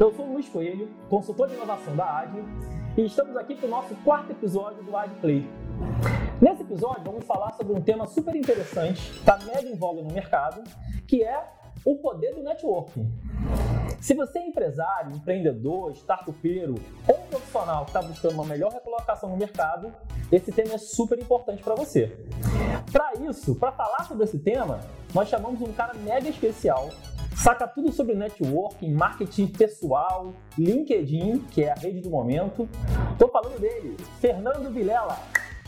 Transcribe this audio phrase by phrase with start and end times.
[0.00, 2.42] Eu sou o Luiz Coelho, consultor de inovação da AD,
[2.96, 5.46] e estamos aqui para o nosso quarto episódio do AdPlay.
[6.40, 10.64] Nesse episódio, vamos falar sobre um tema super interessante, está mega em voga no mercado,
[11.06, 11.46] que é
[11.84, 13.12] o poder do networking.
[14.00, 16.76] Se você é empresário, empreendedor, startupeiro
[17.06, 19.92] ou profissional que está buscando uma melhor recolocação no mercado,
[20.32, 22.26] esse tema é super importante para você.
[22.90, 24.80] Para isso, para falar sobre esse tema,
[25.12, 26.88] nós chamamos um cara mega especial,
[27.40, 32.68] saca tudo sobre networking, marketing pessoal, LinkedIn, que é a rede do momento.
[33.12, 35.18] Estou falando dele, Fernando Vilela.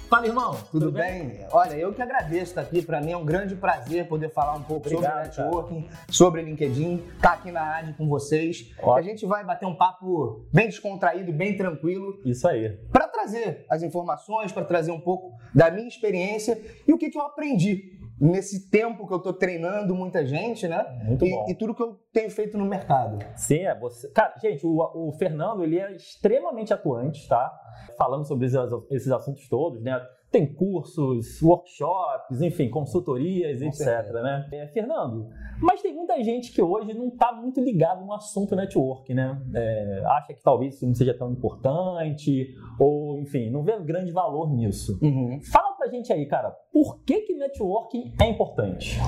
[0.07, 0.53] Fala, irmão.
[0.71, 1.29] Tudo, Tudo bem?
[1.29, 1.47] bem?
[1.51, 2.83] Olha, eu que agradeço estar aqui.
[2.83, 5.99] Para mim é um grande prazer poder falar um pouco Obrigado, sobre networking, cara.
[6.11, 8.71] sobre LinkedIn, estar tá aqui na AD com vocês.
[8.77, 8.93] Ótimo.
[8.93, 12.21] A gente vai bater um papo bem descontraído, bem tranquilo.
[12.27, 12.77] Isso aí.
[12.93, 17.17] Para trazer as informações, para trazer um pouco da minha experiência e o que, que
[17.17, 20.87] eu aprendi nesse tempo que eu estou treinando muita gente, né?
[21.05, 21.47] Muito e, bom.
[21.49, 23.19] e tudo que eu tenho feito no mercado.
[23.35, 24.09] Sim, é você.
[24.13, 27.53] Cara, gente, o, o Fernando ele é extremamente atuante, tá?
[27.99, 28.59] Falando sobre esses,
[28.91, 30.01] esses assuntos todos, né?
[30.31, 33.77] Tem cursos, workshops, enfim, consultorias, Com etc.
[33.77, 34.23] Certeza.
[34.23, 34.49] Né?
[34.53, 35.29] É, Fernando,
[35.61, 39.43] mas tem muita gente que hoje não está muito ligado no assunto network, né?
[39.53, 44.51] É, acha que talvez isso não seja tão importante, ou enfim, não vê grande valor
[44.51, 44.99] nisso.
[45.03, 45.39] Uhum.
[45.53, 48.99] Fala pra gente aí, cara, por que, que networking é importante?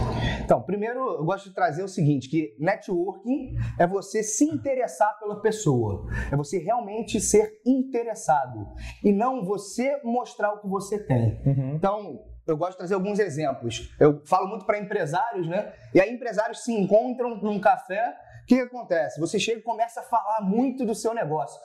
[0.45, 5.41] Então, primeiro eu gosto de trazer o seguinte, que networking é você se interessar pela
[5.41, 8.67] pessoa, é você realmente ser interessado
[9.05, 11.41] e não você mostrar o que você tem.
[11.47, 11.75] Uhum.
[11.77, 13.95] Então, eu gosto de trazer alguns exemplos.
[14.01, 15.73] Eu falo muito para empresários, né?
[15.95, 18.15] E aí empresários se encontram num café
[18.45, 19.19] o que, que, acontece?
[19.19, 21.59] Você chega e começa a falar muito do seu negócio.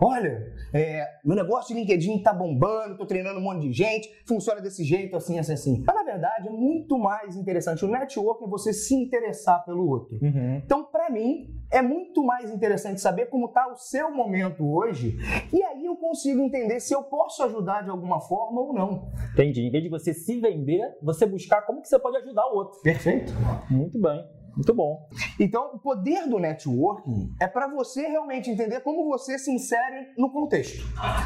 [0.00, 4.62] Olha, é, meu negócio de LinkedIn está bombando, estou treinando um monte de gente, funciona
[4.62, 5.84] desse jeito, assim, assim, assim.
[5.86, 7.84] Mas na verdade é muito mais interessante.
[7.84, 10.18] O network é você se interessar pelo outro.
[10.22, 10.56] Uhum.
[10.64, 15.18] Então, para mim, é muito mais interessante saber como está o seu momento hoje.
[15.52, 19.10] E aí eu consigo entender se eu posso ajudar de alguma forma ou não.
[19.34, 19.66] Entendi.
[19.66, 22.80] Em vez de você se vender, você buscar como que você pode ajudar o outro.
[22.80, 23.34] Perfeito.
[23.70, 24.41] Muito bem.
[24.54, 25.08] Muito bom.
[25.40, 30.30] Então, o poder do networking é para você realmente entender como você se insere no
[30.30, 30.82] contexto.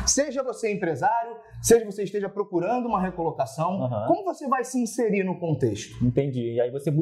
[0.06, 4.06] Seja você empresário, seja você esteja procurando uma recolocação, uhum.
[4.06, 6.04] como você vai se inserir no contexto?
[6.04, 6.54] Entendi.
[6.54, 6.92] E aí você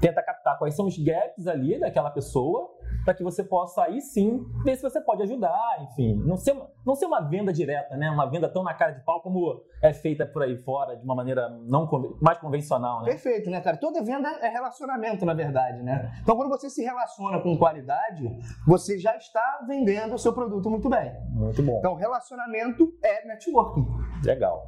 [0.00, 2.70] tenta captar quais são os gaps ali daquela pessoa
[3.04, 6.68] para que você possa aí sim ver se você pode ajudar, enfim, não ser, uma,
[6.84, 8.10] não ser uma venda direta, né?
[8.10, 11.14] Uma venda tão na cara de pau como é feita por aí fora, de uma
[11.14, 11.88] maneira não
[12.20, 13.10] mais convencional, né?
[13.10, 13.76] Perfeito, né, cara?
[13.76, 16.12] Toda venda é relacionamento, na verdade, né?
[16.22, 18.28] Então, quando você se relaciona com qualidade,
[18.66, 21.12] você já está vendendo o seu produto muito bem.
[21.30, 21.78] Muito bom.
[21.78, 23.86] Então, relacionamento é networking.
[24.24, 24.66] Legal.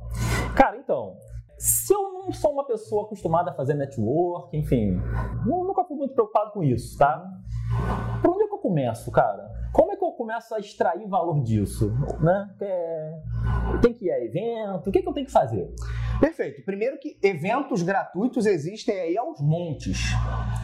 [0.56, 1.16] Cara, então,
[1.58, 5.00] se eu não sou uma pessoa acostumada a fazer network, enfim,
[5.46, 7.24] nunca fui muito preocupado com isso, tá?
[8.22, 9.50] Por onde é que eu começo, cara?
[9.72, 11.90] Como é que eu começo a extrair valor disso?
[12.20, 12.50] Né?
[12.60, 13.20] É...
[13.80, 14.90] Tem que ir a evento?
[14.90, 15.74] O que, é que eu tenho que fazer?
[16.20, 16.62] Perfeito.
[16.62, 19.98] Primeiro que eventos gratuitos existem aí aos montes.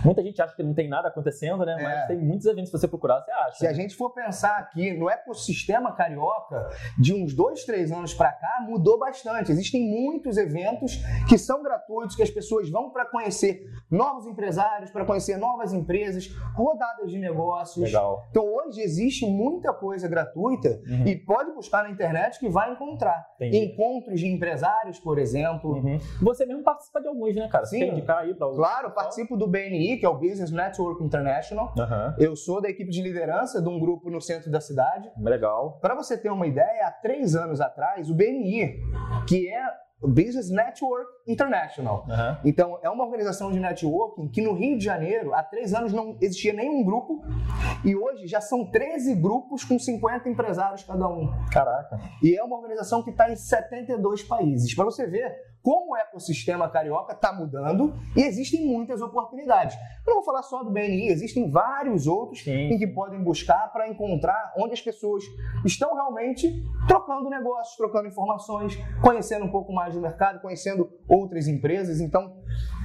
[0.05, 1.75] Muita gente acha que não tem nada acontecendo, né?
[1.83, 2.07] Mas é.
[2.09, 3.57] tem muitos eventos se você procurar, você acha.
[3.57, 6.69] Se a gente for pensar aqui no ecossistema carioca,
[6.99, 9.51] de uns dois, três anos para cá, mudou bastante.
[9.51, 15.05] Existem muitos eventos que são gratuitos, que as pessoas vão para conhecer novos empresários, para
[15.05, 17.19] conhecer novas empresas, rodadas de
[17.49, 17.85] negócios.
[17.85, 18.27] Legal.
[18.31, 21.07] Então hoje existe muita coisa gratuita uhum.
[21.07, 23.27] e pode buscar na internet que vai encontrar.
[23.37, 23.59] Entendi.
[23.59, 25.73] Encontros de empresários, por exemplo.
[25.73, 25.99] Uhum.
[26.23, 27.65] Você mesmo participa de alguns, né, cara?
[27.65, 27.79] Sim.
[27.79, 31.73] Você indicar aí para Claro, participo do BNI, que é o Business Network International.
[31.77, 32.15] Uhum.
[32.19, 35.11] Eu sou da equipe de liderança de um grupo no centro da cidade.
[35.19, 35.79] Legal.
[35.81, 38.81] Para você ter uma ideia, há três anos atrás, o BNI,
[39.27, 39.63] que é
[40.07, 42.07] Business Network International.
[42.09, 42.37] Uhum.
[42.45, 46.17] Então, é uma organização de networking que no Rio de Janeiro, há três anos, não
[46.21, 47.25] existia nenhum grupo
[47.85, 51.33] e hoje já são 13 grupos com 50 empresários cada um.
[51.51, 51.99] Caraca.
[52.23, 54.75] E é uma organização que está em 72 países.
[54.75, 59.77] Para você ver como o ecossistema carioca está mudando e existem muitas oportunidades.
[60.07, 62.73] Eu não vou falar só do BNI, existem vários outros Sim.
[62.73, 65.25] em que podem buscar para encontrar onde as pessoas
[65.65, 72.01] estão realmente trocando negócios, trocando informações, conhecendo um pouco mais do mercado, conhecendo outras empresas.
[72.01, 72.37] Então,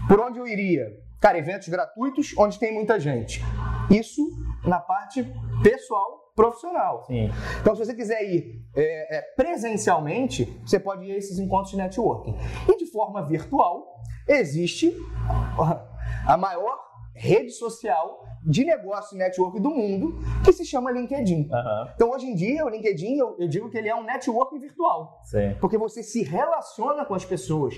[0.07, 0.87] por onde eu iria?
[1.19, 3.41] Cara, eventos gratuitos onde tem muita gente.
[3.89, 4.21] Isso
[4.65, 5.25] na parte
[5.61, 7.03] pessoal profissional.
[7.05, 7.29] Sim.
[7.61, 11.77] Então, se você quiser ir é, é, presencialmente, você pode ir a esses encontros de
[11.77, 12.35] networking.
[12.67, 14.95] E de forma virtual, existe
[16.27, 16.77] a maior
[17.15, 21.49] rede social de negócio e network do mundo que se chama LinkedIn.
[21.51, 21.87] Aham.
[21.95, 25.19] Então, hoje em dia, o LinkedIn, eu, eu digo que ele é um network virtual.
[25.23, 25.55] Sim.
[25.59, 27.75] Porque você se relaciona com as pessoas.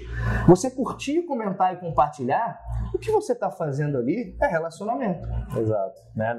[0.48, 2.60] Você curtir, comentar e compartilhar,
[2.94, 5.28] o que você está fazendo ali é relacionamento.
[5.58, 6.02] Exato.
[6.16, 6.36] Né?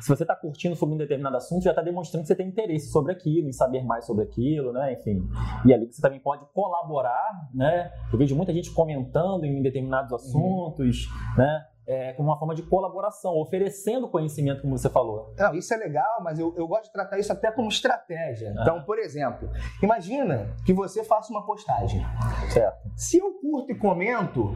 [0.00, 2.90] Se você está curtindo sobre um determinado assunto, já está demonstrando que você tem interesse
[2.90, 4.92] sobre aquilo, em saber mais sobre aquilo, né?
[4.92, 5.28] Enfim.
[5.64, 7.90] E ali você também pode colaborar, né?
[8.12, 11.66] Eu vejo muita gente comentando em determinados assuntos, né?
[11.90, 15.32] É, como uma forma de colaboração, oferecendo conhecimento, como você falou.
[15.38, 18.52] Não, isso é legal, mas eu, eu gosto de tratar isso até como estratégia.
[18.58, 18.60] Ah.
[18.60, 19.48] Então, por exemplo,
[19.82, 22.04] imagina que você faça uma postagem.
[22.52, 22.90] Certo.
[22.94, 24.54] Se eu curto e comento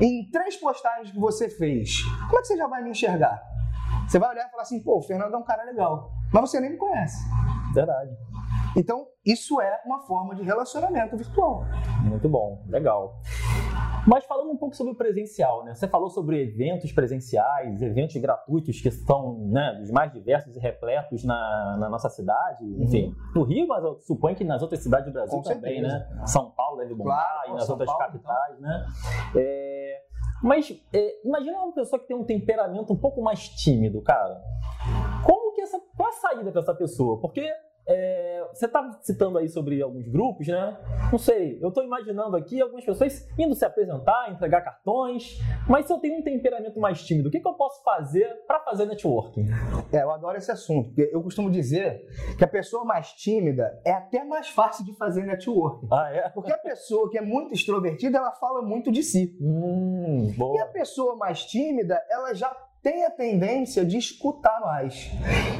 [0.00, 3.42] em três postagens que você fez, como é que você já vai me enxergar?
[4.06, 6.12] Você vai olhar e falar assim, pô, o Fernando é um cara legal.
[6.32, 7.18] Mas você nem me conhece.
[7.74, 8.10] Verdade.
[8.76, 11.64] Então, isso é uma forma de relacionamento virtual.
[12.04, 13.20] Muito bom, legal.
[14.06, 15.74] Mas falando um pouco sobre o presencial, né?
[15.74, 21.22] Você falou sobre eventos presenciais, eventos gratuitos que são né, dos mais diversos e repletos
[21.24, 22.64] na, na nossa cidade.
[22.82, 25.98] Enfim, no Rio, mas eu suponho que nas outras cidades do Brasil Com também, certeza.
[26.14, 26.26] né?
[26.26, 28.86] São Paulo deve bombar Claro, e nas São outras Paulo, capitais, né?
[29.36, 30.00] É,
[30.42, 34.40] Mas é, imagina uma pessoa que tem um temperamento um pouco mais tímido, cara.
[35.24, 35.78] Como que essa.
[35.96, 37.20] Qual a saída para essa pessoa?
[37.20, 37.46] Porque
[37.90, 40.76] é, você está citando aí sobre alguns grupos, né?
[41.10, 45.38] Não sei, eu estou imaginando aqui algumas pessoas indo se apresentar, entregar cartões,
[45.68, 48.60] mas se eu tenho um temperamento mais tímido, o que, que eu posso fazer para
[48.60, 49.46] fazer networking?
[49.92, 52.06] É, eu adoro esse assunto, porque eu costumo dizer
[52.38, 55.88] que a pessoa mais tímida é até mais fácil de fazer networking.
[55.90, 56.28] Ah, é?
[56.28, 59.36] Porque a pessoa que é muito extrovertida, ela fala muito de si.
[59.40, 65.10] Hum, E a pessoa mais tímida, ela já tem a tendência de escutar mais.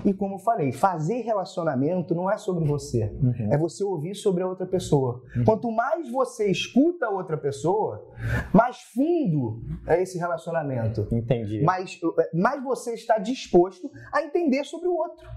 [0.05, 3.15] E como eu falei, fazer relacionamento não é sobre você.
[3.23, 3.53] Uhum.
[3.53, 5.23] É você ouvir sobre a outra pessoa.
[5.37, 5.45] Uhum.
[5.45, 8.09] Quanto mais você escuta a outra pessoa,
[8.55, 11.07] mais fundo é esse relacionamento.
[11.13, 11.63] Entendi.
[11.63, 12.01] Mais,
[12.33, 15.29] mais você está disposto a entender sobre o outro.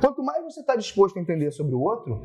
[0.00, 2.22] Quanto mais você está disposto a entender sobre o outro,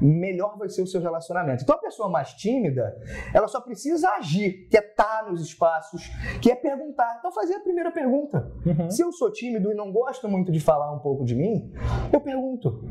[0.00, 1.64] melhor vai ser o seu relacionamento.
[1.64, 2.96] Então a pessoa mais tímida,
[3.34, 6.08] ela só precisa agir, que é estar nos espaços,
[6.40, 7.16] que é perguntar.
[7.18, 8.35] Então fazer a primeira pergunta.
[8.64, 8.90] Uhum.
[8.90, 11.72] Se eu sou tímido e não gosto muito de falar um pouco de mim,
[12.12, 12.82] eu pergunto.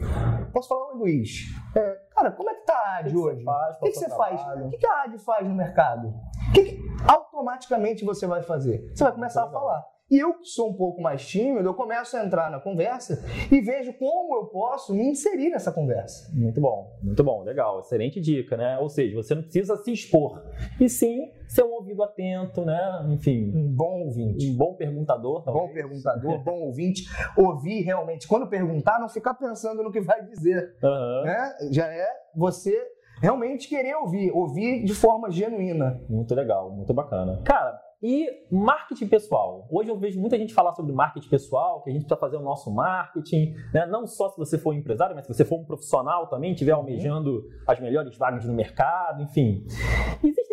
[0.53, 1.29] Posso falar, oi Luiz?
[1.75, 3.45] É, cara, como é que tá a AD que hoje?
[3.45, 4.41] O que, você faz?
[4.41, 6.07] O que, que a AD faz no mercado?
[6.49, 8.91] O que, automaticamente você vai fazer?
[8.93, 9.94] Você vai começar a falar.
[10.09, 13.59] E eu, que sou um pouco mais tímido, eu começo a entrar na conversa e
[13.59, 16.31] vejo como eu posso me inserir nessa conversa.
[16.31, 18.77] Muito bom, muito bom, legal, excelente dica, né?
[18.79, 20.43] Ou seja, você não precisa se expor,
[20.79, 22.79] e sim ser um ouvido atento, né?
[23.09, 24.47] Enfim, Um bom ouvinte.
[24.51, 25.73] um bom perguntador, Bom talvez.
[25.73, 27.03] perguntador, bom ouvinte,
[27.35, 28.27] ouvir realmente.
[28.27, 30.75] Quando perguntar, não ficar pensando no que vai dizer.
[30.83, 31.23] Aham.
[31.23, 31.53] né?
[31.71, 32.05] Já é
[32.35, 32.75] você
[33.21, 35.99] realmente querer ouvir, ouvir de forma genuína.
[36.07, 37.41] Muito legal, muito bacana.
[37.43, 39.67] Cara, e marketing pessoal?
[39.67, 42.39] Hoje eu vejo muita gente falar sobre marketing pessoal, que a gente precisa fazer o
[42.39, 43.87] nosso marketing, né?
[43.87, 46.73] não só se você for um empresário, mas se você for um profissional também, estiver
[46.73, 49.65] almejando as melhores vagas no mercado, enfim.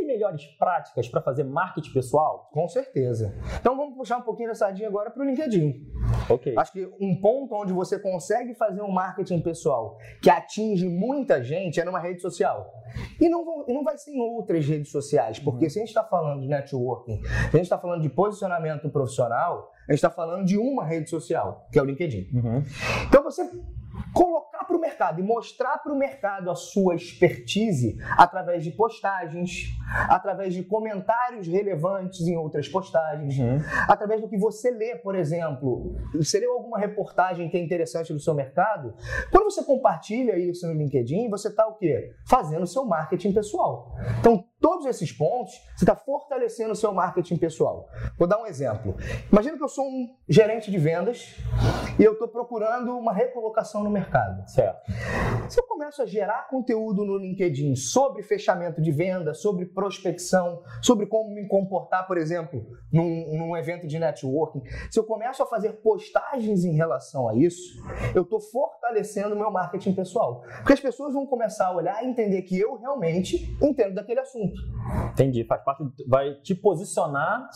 [0.03, 2.49] Existem melhores práticas para fazer marketing pessoal?
[2.53, 3.35] Com certeza.
[3.61, 5.87] Então vamos puxar um pouquinho da sardinha agora para o LinkedIn.
[6.29, 6.55] Ok.
[6.59, 11.81] Acho que um ponto onde você consegue fazer um marketing pessoal que atinge muita gente
[11.81, 12.73] é numa rede social.
[13.21, 16.05] E não, vão- não vai ser em outras redes sociais, porque se a gente está
[16.05, 20.45] falando de networking, se a gente está falando de posicionamento profissional, a gente está falando
[20.45, 22.29] de uma rede social, que é o LinkedIn.
[22.35, 22.63] Uhum.
[23.09, 23.49] Então você
[24.15, 29.69] colocar para o mercado e mostrar para o mercado a sua expertise através de postagens,
[30.09, 33.61] através de comentários relevantes em outras postagens, Uhum.
[33.89, 35.95] através do que você lê, por exemplo.
[36.15, 38.95] Você leu alguma reportagem que é interessante do seu mercado?
[39.31, 42.13] Quando você compartilha isso no LinkedIn, você está o quê?
[42.27, 43.95] Fazendo o seu marketing pessoal.
[44.21, 47.89] Então, todos esses pontos, você está fortalecendo o seu marketing pessoal.
[48.19, 48.97] Vou dar um exemplo.
[49.31, 51.37] Imagina que eu sou um gerente de vendas
[51.99, 54.49] e eu estou procurando uma recolocação no mercado.
[54.49, 54.91] Certo.
[55.49, 61.07] Se eu começo a gerar conteúdo no LinkedIn sobre fechamento de venda, sobre prospecção, sobre
[61.07, 65.73] como me comportar, por exemplo, num, num evento de networking, se eu começo a fazer
[65.83, 67.83] postagens em relação a isso,
[68.15, 70.43] eu estou fortalecendo o meu marketing pessoal.
[70.59, 74.55] Porque as pessoas vão começar a olhar e entender que eu realmente entendo daquele assunto.
[75.13, 75.45] Entendi.
[75.45, 77.49] Faz parte, vai te posicionar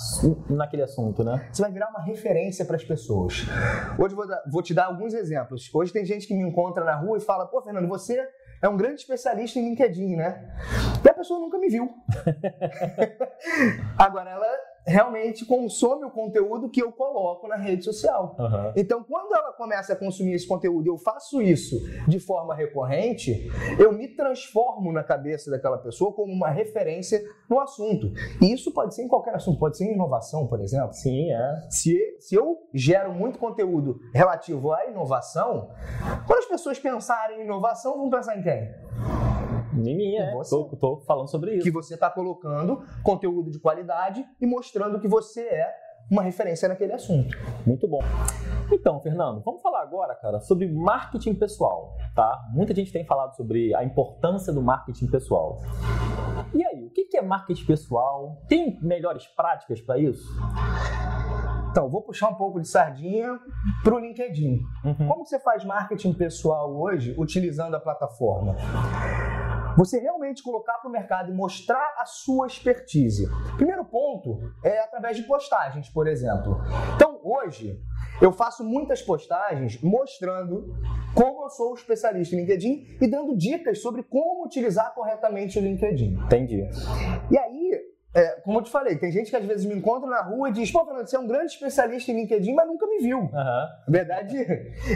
[0.51, 1.49] naquele assunto, né?
[1.53, 3.45] Você vai virar uma referência para as pessoas.
[3.99, 5.73] Hoje vou, vou te dar alguns exemplos.
[5.73, 8.16] Hoje tem gente que me encontra na rua e fala: pô, Fernando, você
[8.63, 10.43] é um grande especialista em LinkedIn, né?
[11.05, 11.93] E a pessoa nunca me viu.
[13.99, 14.47] Agora, ela
[14.87, 18.37] realmente consome o conteúdo que eu coloco na rede social.
[18.39, 18.73] Aham.
[18.77, 21.77] Então, quando ela começa a consumir esse conteúdo, eu faço isso
[22.07, 28.13] de forma recorrente, eu me transformo na cabeça daquela pessoa como uma referência no assunto.
[28.41, 30.93] E isso pode ser em qualquer assunto, pode ser em inovação, por exemplo.
[30.93, 31.67] Sim, é.
[31.69, 35.71] Se, se eu gero muito conteúdo relativo à inovação,
[36.27, 38.71] quando as pessoas pensarem em inovação, vão pensar em quem?
[39.77, 40.33] Em mim, é.
[40.33, 40.51] você.
[40.51, 41.65] Tô, tô falando sobre isso.
[41.65, 45.75] Que você está colocando conteúdo de qualidade e mostrando que você é
[46.11, 47.37] uma referência naquele assunto.
[47.67, 48.01] Muito bom.
[48.73, 52.45] Então, Fernando, vamos falar agora, cara, sobre marketing pessoal, tá?
[52.53, 55.61] Muita gente tem falado sobre a importância do marketing pessoal.
[56.55, 58.43] E aí, o que é marketing pessoal?
[58.49, 60.27] Tem melhores práticas para isso?
[61.71, 63.39] Então, vou puxar um pouco de sardinha
[63.85, 64.61] para o LinkedIn.
[64.85, 65.09] Uhum.
[65.09, 68.57] Como você faz marketing pessoal hoje utilizando a plataforma?
[69.77, 73.29] Você realmente colocar para o mercado e mostrar a sua expertise.
[73.57, 76.59] Primeiro ponto é através de postagens, por exemplo.
[76.95, 77.79] Então, hoje,
[78.21, 80.75] eu faço muitas postagens mostrando
[81.15, 86.19] como eu sou especialista em LinkedIn e dando dicas sobre como utilizar corretamente o LinkedIn.
[86.25, 86.69] Entendi.
[87.31, 87.81] E aí,
[88.15, 90.53] é, como eu te falei, tem gente que às vezes me encontra na rua e
[90.53, 93.19] diz: Pô, Fernando, você é um grande especialista em LinkedIn, mas nunca me viu.
[93.19, 93.29] Uhum.
[93.31, 94.39] Na verdade,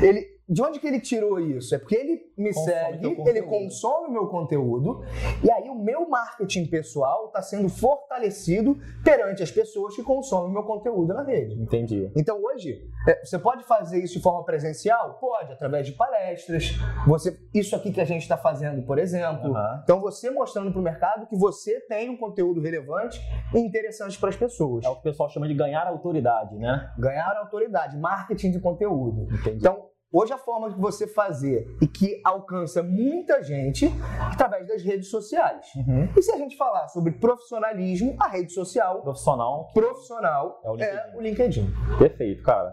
[0.02, 1.73] ele, de onde que ele tirou isso?
[1.76, 5.04] É porque ele me Consome segue, ele consome o meu conteúdo,
[5.45, 10.52] e aí o meu marketing pessoal está sendo fortalecido perante as pessoas que consomem o
[10.52, 11.54] meu conteúdo na rede.
[11.54, 12.11] Entendi.
[12.16, 15.19] Então hoje, é, você pode fazer isso de forma presencial?
[15.21, 16.73] Pode, através de palestras.
[17.07, 19.54] Você, isso aqui que a gente está fazendo, por exemplo.
[19.54, 19.80] Aham.
[19.85, 23.21] Então você mostrando para o mercado que você tem um conteúdo relevante
[23.54, 24.85] e interessante para as pessoas.
[24.85, 26.92] É o que o pessoal chama de ganhar autoridade, né?
[26.99, 29.28] Ganhar autoridade, marketing de conteúdo.
[29.33, 29.59] Entendi.
[29.59, 33.90] Então, hoje a forma de você fazer e que alcança muita gente
[34.20, 35.66] através das redes sociais.
[35.76, 36.08] Uhum.
[36.16, 41.12] E se a gente falar sobre profissionalismo, a rede social Profissional, profissional É o é
[41.16, 41.72] o LinkedIn.
[41.98, 42.72] Perfeito, cara.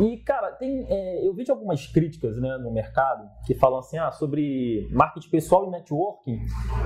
[0.00, 3.98] E, cara, tem, é, eu vi de algumas críticas né, no mercado que falam assim,
[3.98, 6.38] ah, sobre marketing pessoal e networking,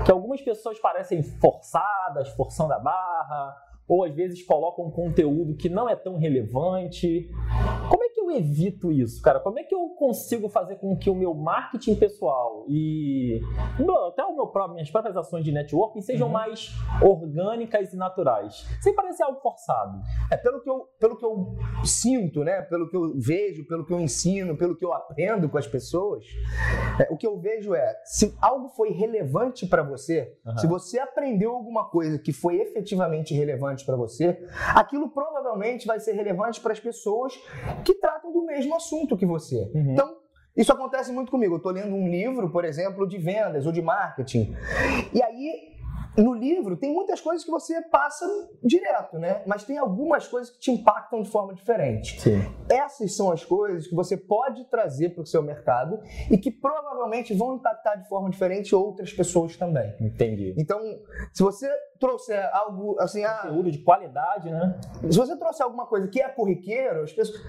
[0.05, 3.57] que algumas pessoas parecem forçadas, forçando a barra,
[3.89, 7.29] ou às vezes colocam um conteúdo que não é tão relevante.
[7.89, 9.41] Como é eu evito isso, cara?
[9.41, 13.41] Como é que eu consigo fazer com que o meu marketing pessoal e
[14.09, 16.33] até o meu próprio, minhas próprias ações de networking sejam Uhum.
[16.33, 16.71] mais
[17.03, 18.65] orgânicas e naturais?
[18.81, 19.99] Sem parecer algo forçado.
[20.31, 22.63] É pelo que eu, pelo que eu sinto, né?
[22.63, 26.25] Pelo que eu vejo, pelo que eu ensino, pelo que eu aprendo com as pessoas.
[27.01, 30.59] é, o que eu vejo é, se algo foi relevante para você, Aham.
[30.59, 34.39] se você aprendeu alguma coisa que foi efetivamente relevante para você,
[34.75, 37.35] aquilo provavelmente vai ser relevante para as pessoas
[37.85, 38.20] que tratam
[38.51, 39.71] mesmo assunto que você.
[39.75, 39.93] Uhum.
[39.93, 40.17] Então,
[40.57, 41.55] isso acontece muito comigo.
[41.55, 44.55] Eu estou lendo um livro, por exemplo, de vendas ou de marketing.
[45.15, 45.71] E aí,
[46.17, 48.27] no livro, tem muitas coisas que você passa
[48.63, 49.43] direto, né?
[49.47, 52.21] Mas tem algumas coisas que te impactam de forma diferente.
[52.21, 52.43] Sim.
[52.69, 57.33] Essas são as coisas que você pode trazer para o seu mercado e que provavelmente
[57.33, 59.95] vão impactar de forma diferente outras pessoas também.
[60.01, 60.55] Entendi.
[60.59, 60.81] Então,
[61.33, 64.81] se você trouxer algo assim, ah, Conteúdo de qualidade, né?
[65.11, 67.41] se você trouxer alguma coisa que é corriqueiro, as pessoas.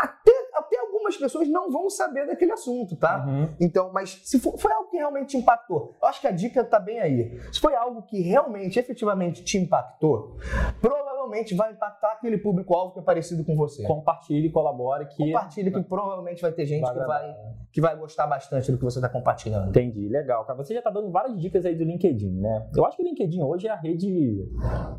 [0.00, 3.24] Até, até algumas pessoas não vão saber daquele assunto, tá?
[3.26, 3.54] Uhum.
[3.60, 6.64] Então, mas se for- foi algo que realmente te impactou, eu acho que a dica
[6.64, 7.40] tá bem aí.
[7.52, 10.36] Se foi algo que realmente, efetivamente te impactou,
[10.80, 11.19] provavelmente
[11.54, 13.82] vai impactar aquele público-alvo que é parecido com você.
[13.82, 15.24] Compartilhe, colabore que.
[15.24, 17.36] Compartilha que provavelmente vai ter gente Vai que vai,
[17.72, 19.68] que vai gostar bastante do que você está compartilhando.
[19.68, 20.44] Entendi, legal.
[20.44, 22.68] Cara, você já está dando várias dicas aí do LinkedIn, né?
[22.76, 24.48] Eu acho que o LinkedIn hoje é a rede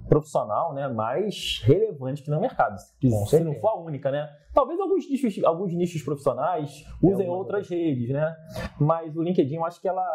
[0.08, 2.78] profissional, né, mais relevante que no mercado.
[2.80, 4.30] Se, se não for a única, né?
[4.54, 8.36] Talvez alguns nichos, alguns nichos profissionais usem algumas outras redes, né?
[8.80, 10.06] Mas o LinkedIn, eu acho que ela,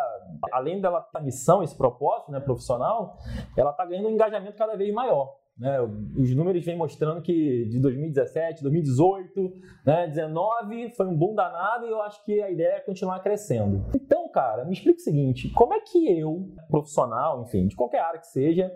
[0.53, 3.19] além dela ter a missão, esse propósito, né, profissional,
[3.57, 5.37] ela está ganhando um engajamento cada vez maior.
[5.59, 9.55] Né, os números vêm mostrando que de 2017, 2018,
[9.87, 13.87] né, 19 foi um boom danado e eu acho que a ideia é continuar crescendo.
[13.95, 18.21] Então, cara, me explica o seguinte: como é que eu, profissional, enfim, de qualquer área
[18.21, 18.71] que seja,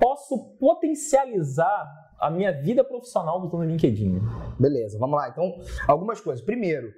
[0.00, 4.20] posso potencializar a minha vida profissional usando o LinkedIn?
[4.58, 5.28] Beleza, vamos lá.
[5.28, 6.44] Então, algumas coisas.
[6.44, 6.92] Primeiro,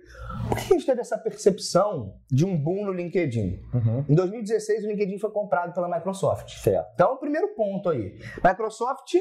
[0.49, 3.59] por que a gente teve essa percepção de um boom no LinkedIn?
[4.07, 6.51] Em 2016, o LinkedIn foi comprado pela Microsoft.
[6.59, 6.91] Certo.
[6.95, 8.19] Então, o primeiro ponto aí.
[8.45, 9.15] Microsoft,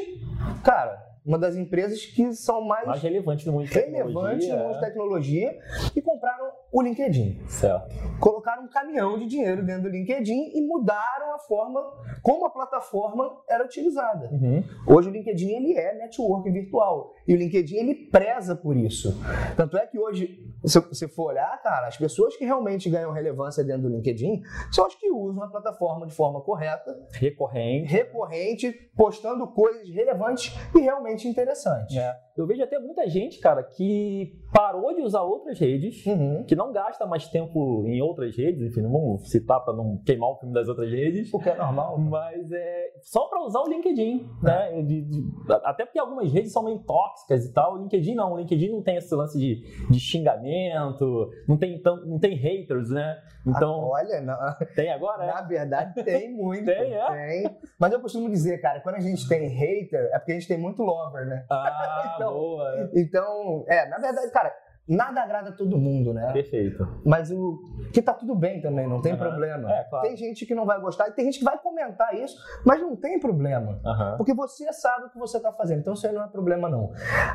[0.62, 4.56] cara, uma das empresas que são mais, Mais relevante no mundo de relevantes tecnologia.
[4.58, 4.88] no mundo de é.
[4.88, 5.60] tecnologia
[5.96, 7.40] e compraram o LinkedIn.
[7.48, 7.94] Certo.
[8.20, 11.82] colocaram um caminhão de dinheiro dentro do LinkedIn e mudaram a forma
[12.22, 14.30] como a plataforma era utilizada.
[14.32, 14.64] Uhum.
[14.88, 19.14] Hoje o LinkedIn ele é network virtual e o LinkedIn ele preza por isso.
[19.56, 23.64] Tanto é que hoje, se você for olhar, cara, as pessoas que realmente ganham relevância
[23.64, 27.92] dentro do LinkedIn são as que usam a plataforma de forma correta, Recorrente.
[27.92, 31.96] recorrente, postando coisas relevantes e realmente interessantes.
[31.96, 32.18] É.
[32.36, 36.44] Eu vejo até muita gente, cara, que parou de usar outras redes, Uhum.
[36.46, 40.30] que não gasta mais tempo em outras redes, enfim, não vamos citar para não queimar
[40.32, 41.30] o filme das outras redes.
[41.30, 41.98] Porque é normal.
[42.00, 44.82] Mas é só para usar o LinkedIn, né?
[44.82, 45.24] De- de-
[45.64, 47.76] até porque algumas redes são meio tóxicas e tal.
[47.76, 48.34] O LinkedIn não.
[48.34, 52.90] O LinkedIn não tem esse lance de, de xingamento, não tem, tão, não tem haters,
[52.90, 53.18] né?
[53.46, 55.28] Então, Olha, na, tem agora, é?
[55.28, 56.66] na verdade tem muito.
[56.66, 57.08] Tem, é?
[57.44, 57.58] Tem.
[57.80, 60.58] Mas eu costumo dizer, cara, quando a gente tem hater, é porque a gente tem
[60.58, 61.46] muito lover, né?
[61.50, 62.70] Ah, Então, boa.
[62.76, 62.90] é.
[62.96, 64.54] Então, é, na verdade, cara,
[64.88, 66.32] nada agrada a todo mundo, né?
[66.34, 66.86] Perfeito.
[67.06, 67.58] Mas o
[67.94, 69.22] que tá tudo bem também, não tem Aham.
[69.22, 69.72] problema.
[69.72, 70.08] É, claro.
[70.08, 72.96] Tem gente que não vai gostar e tem gente que vai comentar isso, mas não
[72.96, 73.80] tem problema.
[73.86, 74.18] Aham.
[74.18, 76.92] Porque você sabe o que você está fazendo, então isso aí não é problema não.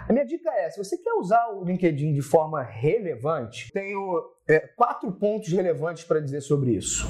[0.06, 4.60] A minha dica é, se você quer usar o LinkedIn de forma relevante, tenho é,
[4.76, 7.06] quatro pontos relevantes para dizer sobre isso.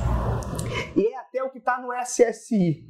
[0.96, 2.86] E é até o que está no SSI,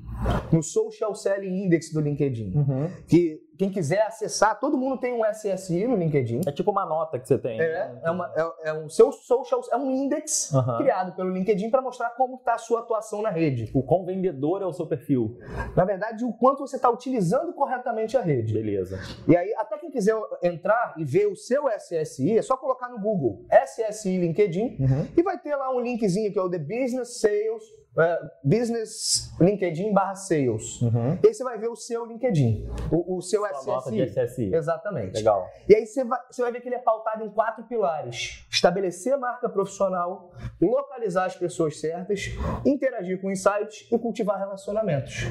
[0.52, 2.52] no Social Selling Index do LinkedIn.
[2.56, 2.90] Uhum.
[3.06, 6.42] Que quem quiser acessar, todo mundo tem um SSI no LinkedIn.
[6.46, 7.60] É tipo uma nota que você tem.
[7.60, 8.00] É, né?
[8.04, 10.78] é, uma, é, é um seu social, é um index Aham.
[10.78, 13.68] criado pelo LinkedIn para mostrar como está a sua atuação na rede.
[13.74, 15.38] O quão vendedor é o seu perfil.
[15.74, 18.54] Na verdade, o quanto você está utilizando corretamente a rede.
[18.54, 19.00] Beleza.
[19.26, 23.00] E aí, até quem quiser entrar e ver o seu SSI, é só colocar no
[23.00, 25.06] Google SSI LinkedIn Uhum.
[25.16, 27.64] e vai ter lá um linkzinho que é o The Business Sales,
[27.96, 30.80] é, Business LinkedIn barra Sales.
[30.82, 31.18] Uhum.
[31.22, 34.26] E aí você vai ver o seu LinkedIn, o, o seu Sua nota de SSI.
[34.26, 34.54] SSI.
[34.54, 35.16] Exatamente.
[35.16, 35.48] Legal.
[35.68, 39.14] E aí você vai, você vai ver que ele é pautado em quatro pilares: estabelecer
[39.14, 42.30] a marca profissional, localizar as pessoas certas,
[42.64, 45.24] interagir com insights e cultivar relacionamentos.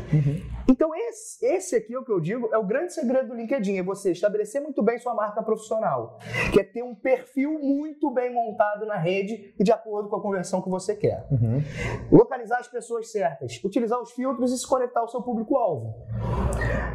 [0.69, 3.77] Então esse, esse aqui é o que eu digo, é o grande segredo do LinkedIn,
[3.77, 6.19] é você estabelecer muito bem sua marca profissional,
[6.51, 10.21] que é ter um perfil muito bem montado na rede e de acordo com a
[10.21, 11.25] conversão que você quer.
[11.31, 11.61] Uhum.
[12.11, 15.93] Localizar as pessoas certas, utilizar os filtros e se conectar ao seu público-alvo.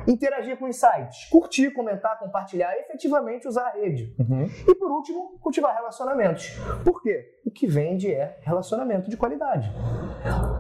[0.06, 4.14] Interagir com insights, curtir, comentar, compartilhar, efetivamente usar a rede.
[4.18, 4.46] Uhum.
[4.68, 6.56] E por último, cultivar relacionamentos.
[6.84, 7.24] Por quê?
[7.44, 9.70] O que vende é relacionamento de qualidade.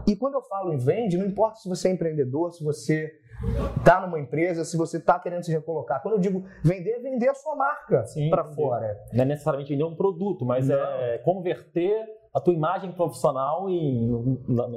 [0.06, 3.10] E quando eu falo em vende, não importa se você é empreendedor, se você
[3.76, 6.00] está numa empresa, se você está querendo se recolocar.
[6.02, 8.96] Quando eu digo vender, é vender a sua marca para fora.
[9.12, 10.76] Não é necessariamente vender um produto, mas Não.
[10.76, 14.22] é converter a tua imagem profissional em, no,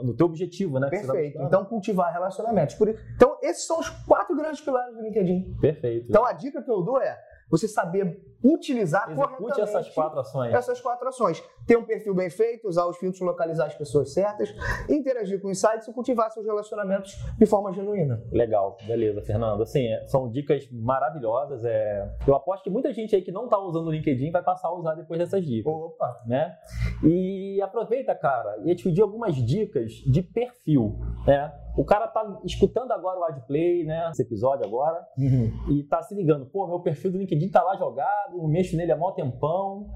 [0.03, 0.89] no- teu objetivo, né?
[0.89, 1.41] tá Perfeito.
[1.41, 2.75] Então, cultivar relacionamentos.
[3.15, 5.55] Então, esses são os quatro grandes pilares do LinkedIn.
[5.61, 6.07] Perfeito.
[6.09, 7.17] Então, a dica que eu dou é
[7.49, 10.53] você saber utilizar Execute corretamente essas quatro ações.
[10.53, 11.43] essas quatro ações.
[11.65, 14.53] Ter um perfil bem feito, usar os filtros, localizar as pessoas certas,
[14.89, 18.21] interagir com insights e cultivar seus relacionamentos de forma genuína.
[18.31, 19.63] Legal, beleza, Fernando.
[19.63, 21.65] Assim, é, são dicas maravilhosas.
[21.65, 22.07] É...
[22.27, 24.75] Eu aposto que muita gente aí que não está usando o LinkedIn vai passar a
[24.75, 25.73] usar depois dessas dicas.
[25.73, 26.15] Opa!
[26.25, 26.55] né?
[27.03, 31.51] E aproveita, cara, e te pedir algumas dicas de perfil, né?
[31.77, 34.09] O cara tá escutando agora o AdPlay, né?
[34.11, 38.37] Esse episódio agora, e tá se ligando, pô, meu perfil do LinkedIn tá lá jogado,
[38.37, 39.89] não mexo nele há mó tempão.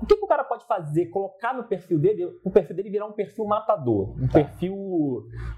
[0.00, 1.06] O que, que o cara pode fazer?
[1.06, 4.74] Colocar no perfil dele, o perfil dele virar um perfil matador, um perfil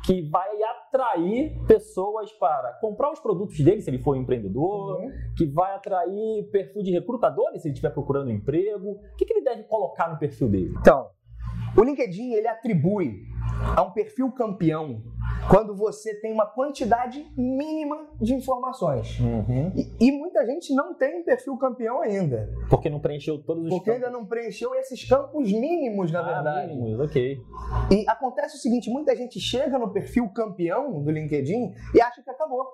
[0.05, 5.01] que vai atrair pessoas para comprar os produtos dele, se ele for um empreendedor,
[5.37, 8.90] que vai atrair perfil de recrutadores, se ele estiver procurando um emprego.
[8.90, 10.75] O que, que ele deve colocar no perfil dele?
[10.79, 11.09] Então,
[11.77, 13.27] o LinkedIn ele atribui
[13.77, 15.03] a um perfil campeão
[15.51, 19.19] quando você tem uma quantidade mínima de informações.
[19.75, 23.90] E, e muita gente não tem perfil campeão ainda, Porque não preencheu todos os porque
[23.90, 26.75] ainda não preencheu esses campos mínimos, na Ah, verdade.
[26.75, 27.38] mínimos, ok.
[27.90, 32.31] E acontece o seguinte: muita gente chega no perfil campeão do LinkedIn e acha que
[32.31, 32.64] acabou.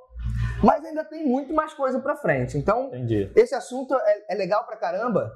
[0.62, 2.56] Mas ainda tem muito mais coisa pra frente.
[2.56, 3.30] Então, Entendi.
[3.34, 5.32] esse assunto é, é legal pra caramba.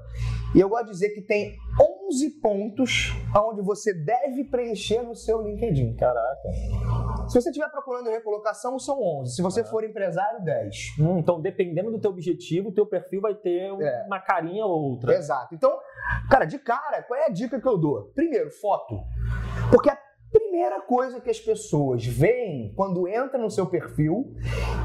[0.54, 1.95] E eu gosto de dizer que tem 11
[2.40, 5.96] pontos onde você deve preencher no seu LinkedIn.
[5.96, 6.48] Caraca.
[7.28, 9.34] Se você estiver procurando recolocação, são 11.
[9.34, 10.76] Se você for empresário, 10.
[11.00, 14.04] Hum, então, dependendo do teu objetivo, o teu perfil vai ter É.
[14.06, 15.14] uma carinha ou outra.
[15.14, 15.54] Exato.
[15.54, 15.76] Então,
[16.30, 18.12] cara, de cara, qual é a dica que eu dou?
[18.14, 18.94] Primeiro, foto.
[19.70, 19.98] Porque a
[20.30, 24.34] primeira coisa que as pessoas veem quando entram no seu perfil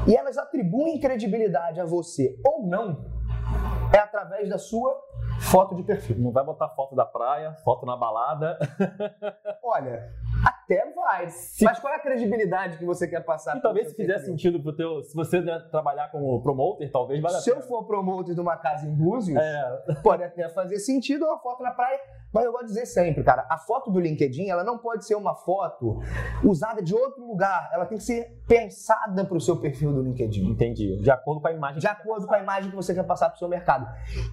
[0.08, 3.04] e elas atribuem credibilidade a você ou não
[3.94, 4.98] é através da sua
[5.42, 6.16] foto de perfil.
[6.18, 8.58] Não vai botar foto da praia, foto na balada.
[9.62, 10.12] Olha,
[10.64, 11.28] até vai.
[11.62, 13.52] Mas qual é a credibilidade que você quer passar?
[13.52, 15.02] E pelo talvez se fizer sentido pro teu.
[15.02, 18.86] Se você né, trabalhar como promoter, talvez valha Se eu for promotor de uma casa
[18.86, 21.98] em Búzios, É, pode até fazer sentido uma foto na praia,
[22.32, 25.34] mas eu vou dizer sempre, cara, a foto do LinkedIn, ela não pode ser uma
[25.34, 26.00] foto
[26.44, 30.50] usada de outro lugar, ela tem que ser pensada para o seu perfil do LinkedIn.
[30.50, 31.00] entendi.
[31.00, 31.78] De acordo com a imagem.
[31.78, 33.86] De acordo com a imagem que você quer passar para o seu mercado.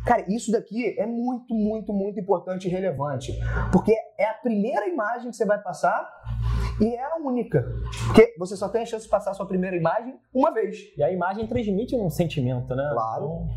[0.05, 3.37] Cara, isso daqui é muito, muito, muito importante e relevante.
[3.71, 6.18] Porque é a primeira imagem que você vai passar
[6.81, 7.65] E é a única.
[8.07, 10.77] Porque você só tem a chance de passar a sua primeira imagem uma vez.
[10.97, 12.89] E a imagem transmite um sentimento, né?
[12.93, 13.47] Claro.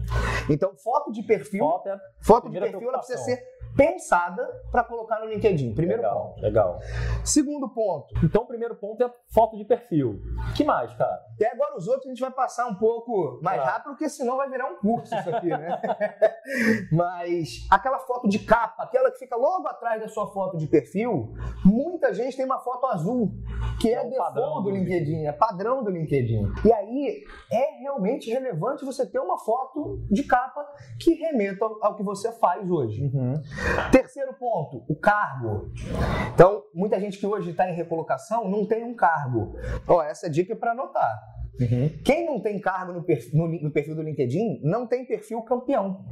[0.51, 1.61] Então, foto de perfil.
[1.61, 5.75] Foto é Foto de perfil ela precisa ser pensada para colocar no LinkedIn.
[5.75, 6.43] Primeiro legal, ponto.
[6.43, 6.79] legal.
[7.25, 8.15] Segundo ponto.
[8.25, 10.21] Então, o primeiro ponto é foto de perfil.
[10.57, 11.21] que mais, cara?
[11.41, 13.73] E agora os outros a gente vai passar um pouco mais Claro.
[13.73, 15.81] rápido, porque senão vai virar um curso isso aqui, né?
[16.93, 21.33] Mas aquela foto de capa, aquela que fica logo atrás da sua foto de perfil,
[21.65, 23.33] muita gente tem uma foto azul,
[23.81, 26.53] que é, É default padrão do LinkedIn, é padrão do LinkedIn.
[26.65, 30.65] E aí é realmente relevante você ter uma foto de capa
[31.01, 33.03] que remeta ao que você faz hoje.
[33.03, 33.35] Uhum.
[33.91, 35.71] Terceiro ponto, o cargo.
[36.35, 39.55] Então, muita gente que hoje está em recolocação não tem um cargo.
[39.87, 41.21] Ó, essa dica é para anotar.
[41.61, 41.91] Uhum.
[42.05, 46.05] Quem não tem cargo no perfil, no, no perfil do LinkedIn não tem perfil campeão.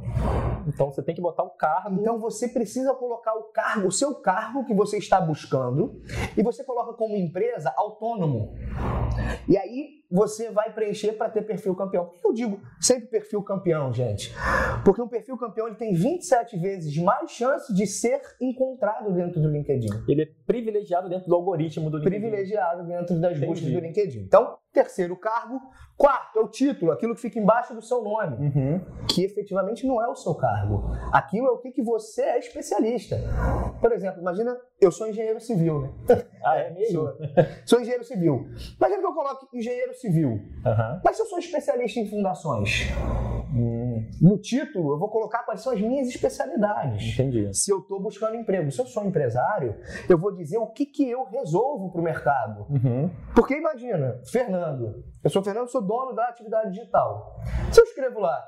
[0.67, 2.01] Então, você tem que botar o cargo.
[2.01, 6.01] Então você precisa colocar o cargo, o seu cargo que você está buscando,
[6.37, 8.53] e você coloca como empresa autônomo.
[9.47, 12.05] E aí você vai preencher para ter perfil campeão.
[12.05, 14.33] Por que eu digo sempre perfil campeão, gente?
[14.83, 19.49] Porque um perfil campeão ele tem 27 vezes mais chance de ser encontrado dentro do
[19.49, 19.89] LinkedIn.
[20.07, 22.19] Ele é privilegiado dentro do algoritmo do LinkedIn.
[22.19, 23.45] privilegiado dentro das Entendi.
[23.45, 24.19] buscas do LinkedIn.
[24.19, 25.59] Então, terceiro cargo.
[25.97, 28.81] Quarto é o título, aquilo que fica embaixo do seu nome, Uhum.
[29.07, 30.83] que efetivamente não é o seu cargo.
[31.11, 33.17] Aquilo é o que, que você é especialista.
[33.79, 35.89] Por exemplo, imagina, eu sou engenheiro civil, né?
[36.43, 36.93] Ah, é mesmo?
[37.01, 37.17] Sou,
[37.65, 38.47] sou engenheiro civil.
[38.77, 40.39] Imagina que eu coloque engenheiro civil.
[40.65, 41.01] Aham.
[41.03, 42.87] Mas se eu sou especialista em fundações,
[44.21, 47.13] no título eu vou colocar quais são as minhas especialidades.
[47.13, 47.53] entendi.
[47.53, 49.75] Se eu estou buscando emprego, se eu sou empresário,
[50.09, 52.65] eu vou dizer o que, que eu resolvo para o mercado.
[52.69, 53.09] Uhum.
[53.35, 57.39] Porque imagina, Fernando, eu sou Fernando, sou dono da atividade digital.
[57.71, 58.43] Se eu escrevo lá,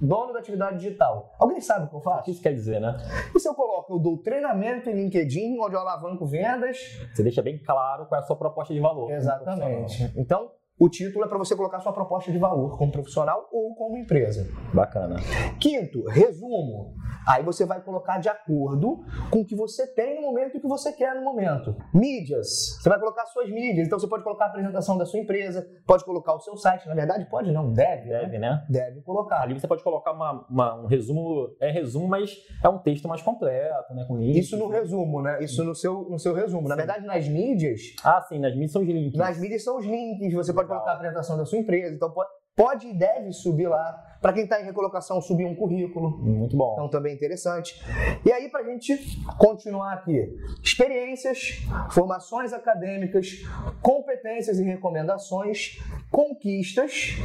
[0.00, 2.30] dono da atividade digital, alguém sabe o que eu O que faço?
[2.30, 2.96] isso quer dizer, né?
[3.34, 6.78] E se eu coloco, eu dou treinamento em LinkedIn, onde eu alavanco vendas?
[7.14, 9.10] Você deixa bem claro qual é a sua proposta de valor.
[9.10, 10.12] Exatamente.
[10.16, 13.96] Então, o título é para você colocar sua proposta de valor como profissional ou como
[13.96, 14.46] empresa.
[14.74, 15.16] Bacana.
[15.60, 16.94] Quinto, resumo.
[17.26, 20.60] Aí você vai colocar de acordo com o que você tem no momento e o
[20.60, 21.74] que você quer no momento.
[21.94, 22.76] Mídias.
[22.80, 23.86] Você vai colocar suas mídias.
[23.86, 26.86] Então você pode colocar a apresentação da sua empresa, pode colocar o seu site.
[26.86, 28.10] Na verdade, pode não, deve.
[28.10, 28.20] né?
[28.20, 28.66] Deve, né?
[28.68, 29.40] Deve colocar.
[29.42, 33.22] Ali você pode colocar uma, uma- um resumo, é resumo, mas é um texto mais
[33.22, 34.04] completo, né?
[34.06, 34.46] Com links.
[34.46, 35.42] Isso no resumo, né?
[35.42, 36.68] Isso no seu, no seu resumo.
[36.68, 36.78] Na Sim.
[36.78, 39.18] verdade, nas mídias, Ah, sim, nas mídias são os links.
[39.18, 40.32] nas mídias são os links.
[40.34, 41.94] Você pode Colocar a apresentação da sua empresa.
[41.94, 44.02] Então pode, pode e deve subir lá.
[44.20, 46.10] Para quem está em recolocação, subir um currículo.
[46.18, 46.72] Muito bom.
[46.72, 47.80] Então também interessante.
[48.24, 48.98] E aí, para a gente
[49.38, 53.44] continuar aqui, experiências, formações acadêmicas,
[53.82, 55.78] competências e recomendações,
[56.10, 57.16] conquistas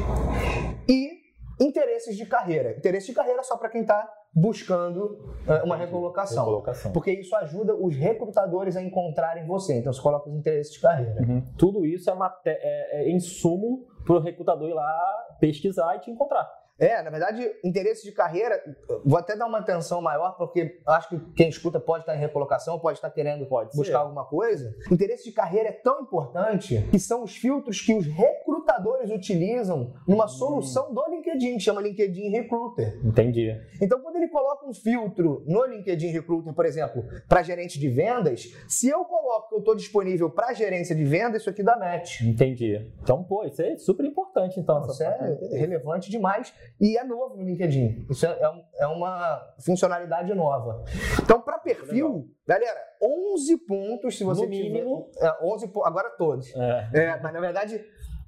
[0.88, 1.22] e
[1.60, 2.76] interesses de carreira.
[2.78, 6.46] Interesse de carreira só para quem está buscando eh, uma recolocação.
[6.46, 6.92] Recolocação.
[6.94, 9.78] Porque isso ajuda os recrutadores a encontrarem você.
[9.78, 11.22] Então você coloca os interesses de carreira.
[11.22, 11.44] Uhum.
[11.58, 12.14] Tudo isso é,
[12.46, 16.61] é, é insumo para o recrutador ir lá pesquisar e te encontrar.
[16.82, 18.60] É, na verdade, interesse de carreira,
[19.06, 22.80] vou até dar uma atenção maior, porque acho que quem escuta pode estar em recolocação,
[22.80, 24.04] pode estar querendo Pode buscar ser.
[24.04, 24.76] alguma coisa.
[24.92, 30.28] Interesse de carreira é tão importante que são os filtros que os recrutadores utilizam numa
[30.28, 33.00] solução do LinkedIn, que chama LinkedIn Recruiter.
[33.06, 33.56] Entendi.
[33.80, 38.52] Então, quando ele coloca um filtro no LinkedIn Recruiter, por exemplo, para gerente de vendas,
[38.68, 42.22] se eu coloco que eu estou disponível para gerência de vendas, isso aqui dá match.
[42.22, 42.90] Entendi.
[43.04, 44.82] Então, pô, isso é super importante, então.
[44.88, 48.06] Isso é relevante demais e é novo no LinkedIn.
[48.10, 50.84] Isso é, é é uma funcionalidade nova.
[51.22, 54.64] Então, para perfil, galera, 11 pontos se você No tiver.
[54.70, 55.10] mínimo.
[55.18, 56.52] É, 11 po- agora todos.
[56.56, 56.90] É.
[56.94, 57.84] É, mas na verdade,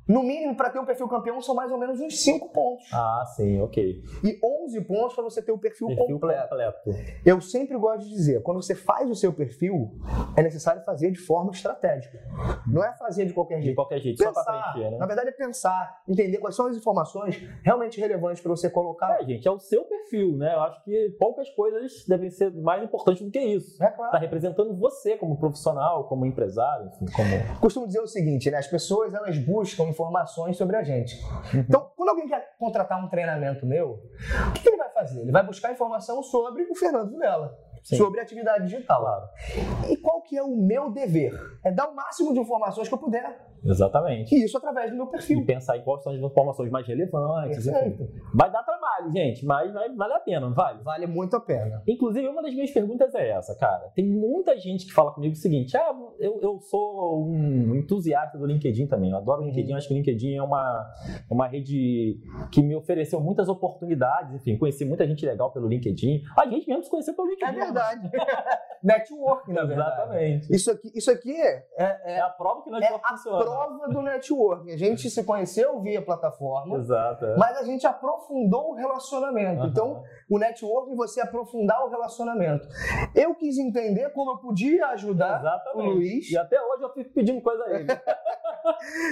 [0.07, 2.85] no mínimo, para ter um perfil campeão, são mais ou menos uns 5 pontos.
[2.93, 4.03] Ah, sim, ok.
[4.23, 6.49] E 11 pontos para você ter o perfil, Perfil completo.
[6.49, 6.79] completo.
[7.25, 9.91] Eu sempre gosto de dizer, quando você faz o seu perfil,
[10.35, 12.19] é necessário fazer de forma estratégica.
[12.67, 13.75] Não é fazer de qualquer De jeito.
[13.75, 15.05] qualquer jeito, só Pensar, para preencher, na né?
[15.07, 19.21] verdade é pensar, entender quais são as informações realmente relevantes para você colocar.
[19.21, 20.53] É, gente, é o seu perfil, né?
[20.53, 23.81] Eu acho que poucas coisas devem ser mais importantes do que isso.
[23.83, 24.11] É claro.
[24.11, 27.59] Tá representando você como profissional, como empresário, enfim, como.
[27.59, 28.57] Costumo dizer o seguinte, né?
[28.57, 31.15] As pessoas elas buscam informações sobre a gente.
[31.53, 33.99] Então, quando alguém quer contratar um treinamento meu,
[34.49, 35.21] o que ele vai fazer?
[35.21, 37.57] Ele vai buscar informação sobre o Fernando Vilela.
[37.83, 37.97] Sim.
[37.97, 39.01] Sobre a atividade digital.
[39.01, 39.29] Claro.
[39.89, 41.33] E qual que é o meu dever?
[41.63, 43.52] É dar o máximo de informações que eu puder.
[43.65, 44.33] Exatamente.
[44.35, 45.45] E isso através do meu E perfil.
[45.45, 48.09] pensar em quais são as informações mais relevantes, enfim.
[48.33, 50.81] Vai dar trabalho, gente, mas vai- vale a pena, não vale?
[50.83, 51.81] Vale muito a pena.
[51.87, 53.89] Inclusive, uma das minhas perguntas é essa, cara.
[53.95, 58.45] Tem muita gente que fala comigo o seguinte: ah, eu, eu sou um entusiasta do
[58.45, 59.11] LinkedIn também.
[59.11, 60.85] Eu adoro o LinkedIn, eu acho que o LinkedIn é uma,
[61.29, 62.19] uma rede
[62.51, 64.33] que me ofereceu muitas oportunidades.
[64.35, 66.21] Enfim, conheci muita gente legal pelo LinkedIn.
[66.37, 67.55] A gente mesmo se conheceu pelo LinkedIn.
[67.59, 68.11] É verdade.
[68.83, 69.93] networking, na verdade.
[69.93, 70.53] Exatamente.
[70.55, 73.52] Isso aqui, isso aqui é, É a prova que nós é é funciona.
[73.53, 74.71] Prova do networking.
[74.71, 77.25] A gente se conheceu via plataforma, Exato.
[77.25, 77.37] é.
[77.37, 79.61] mas a gente aprofundou o relacionamento.
[79.61, 79.69] Aham.
[79.69, 82.67] Então, o networking, você aprofundar o relacionamento.
[83.15, 85.93] Eu quis entender como eu podia ajudar o Exatamente.
[85.95, 86.31] Luiz.
[86.31, 87.87] E até hoje eu fico pedindo coisa a ele.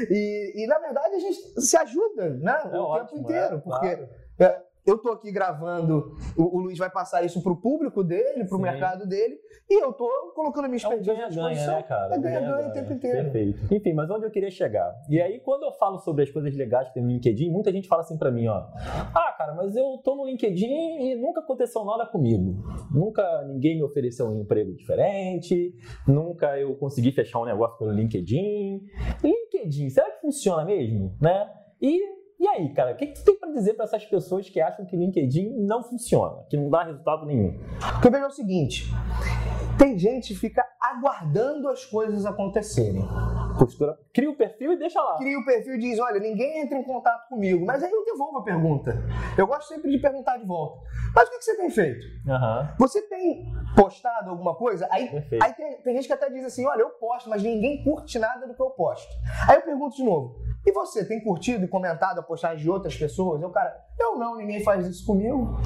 [0.09, 2.57] E, e, na verdade, a gente se ajuda, né?
[2.71, 3.55] É o ótimo, tempo inteiro.
[3.55, 3.97] é, porque
[4.37, 4.61] claro.
[4.85, 8.57] É, eu tô aqui gravando, o, o Luiz vai passar isso pro público dele, pro
[8.57, 8.63] Sim.
[8.63, 9.37] mercado dele,
[9.69, 11.75] e eu tô colocando a minha É um expertise à ganha-ganha, disposição.
[11.75, 12.15] né, cara?
[12.15, 13.23] É ganha-ganha o tempo inteiro.
[13.31, 13.73] Perfeito.
[13.73, 14.93] Enfim, mas onde eu queria chegar?
[15.09, 17.87] E aí, quando eu falo sobre as coisas legais que tem no LinkedIn, muita gente
[17.87, 18.65] fala assim pra mim, ó.
[19.13, 20.65] Ah, cara, mas eu tô no LinkedIn
[21.11, 22.63] e nunca aconteceu nada comigo.
[22.93, 25.73] Nunca ninguém me ofereceu um emprego diferente,
[26.07, 28.81] nunca eu consegui fechar um negócio pelo LinkedIn.
[29.23, 31.15] LinkedIn, será que funciona mesmo?
[31.21, 31.49] Né?
[31.81, 31.99] E,
[32.41, 34.83] e aí, cara, o que, que tu tem pra dizer pra essas pessoas que acham
[34.83, 37.59] que LinkedIn não funciona, que não dá resultado nenhum?
[37.93, 38.91] Porque veja o seguinte:
[39.77, 43.07] tem gente que fica aguardando as coisas acontecerem.
[43.59, 45.17] Postura, cria o perfil e deixa lá.
[45.17, 47.63] Cria o perfil e diz: olha, ninguém entra em contato comigo.
[47.63, 48.97] Mas aí eu devolvo a pergunta.
[49.37, 50.79] Eu gosto sempre de perguntar de volta.
[51.13, 52.07] Mas o que que você tem feito?
[52.27, 54.87] Aham, Você tem postado alguma coisa?
[54.89, 55.09] Aí,
[55.43, 58.47] aí tem, tem gente que até diz assim: olha, eu posto, mas ninguém curte nada
[58.47, 59.13] do que eu posto.
[59.47, 62.95] Aí eu pergunto de novo: e você tem curtido e comentado a postagem de outras
[62.95, 63.41] pessoas?
[63.41, 65.57] Eu, cara, eu não, ninguém faz isso comigo.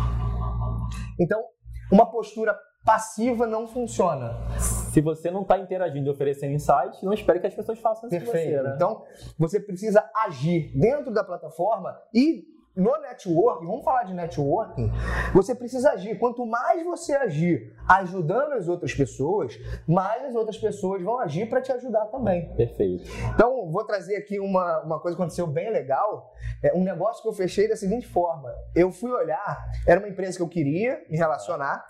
[1.19, 1.43] Então,
[1.91, 4.33] uma postura passiva não funciona.
[4.59, 8.19] Se você não está interagindo e oferecendo insights, não espere que as pessoas façam isso
[8.25, 8.57] com Perfeito.
[8.57, 8.73] você, né?
[8.75, 9.03] Então,
[9.37, 14.91] você precisa agir dentro da plataforma e no networking, vamos falar de networking,
[15.33, 16.19] você precisa agir.
[16.19, 19.57] Quanto mais você agir ajudando as outras pessoas,
[19.87, 22.53] mais as outras pessoas vão agir para te ajudar também.
[22.55, 23.09] Perfeito.
[23.33, 26.33] Então, vou trazer aqui uma, uma coisa que aconteceu bem legal.
[26.61, 28.53] É um negócio que eu fechei da seguinte forma.
[28.75, 31.85] Eu fui olhar, era uma empresa que eu queria me relacionar,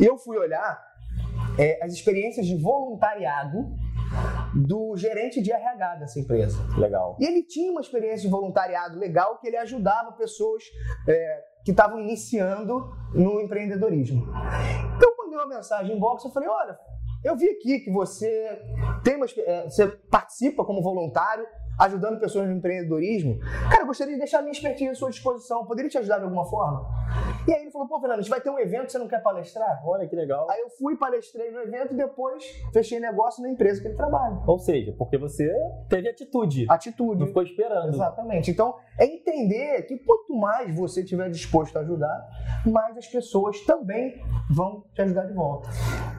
[0.00, 0.84] eu fui olhar
[1.58, 3.66] é, as experiências de voluntariado
[4.64, 6.58] do gerente de RH dessa empresa.
[6.78, 7.16] Legal.
[7.20, 10.64] E ele tinha uma experiência de voluntariado legal que ele ajudava pessoas
[11.08, 14.22] é, que estavam iniciando no empreendedorismo.
[14.96, 16.78] Então, eu mandei uma mensagem em box, eu falei, olha,
[17.24, 18.62] eu vi aqui que você
[19.02, 21.46] tem uma, é, você participa como voluntário
[21.78, 23.38] ajudando pessoas no empreendedorismo.
[23.70, 25.64] Cara, eu gostaria de deixar a minha expertise à sua disposição.
[25.66, 26.86] Poderia te ajudar de alguma forma?
[27.46, 29.22] E aí ele falou, pô, Fernando, a gente vai ter um evento, você não quer
[29.22, 29.82] palestrar?
[29.86, 30.50] Olha que legal.
[30.50, 34.42] Aí eu fui, palestrei no evento e depois fechei negócio na empresa que ele trabalha.
[34.46, 35.52] Ou seja, porque você
[35.88, 36.66] teve atitude.
[36.68, 37.20] Atitude.
[37.20, 37.88] Não ficou esperando.
[37.88, 38.50] Exatamente.
[38.50, 42.28] Então, é entender que quanto mais você estiver disposto a ajudar,
[42.64, 45.68] mais as pessoas também vão te ajudar de volta.